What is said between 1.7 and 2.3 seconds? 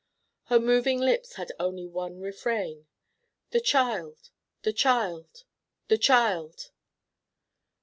one